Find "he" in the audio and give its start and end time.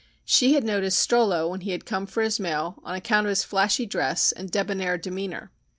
1.61-1.69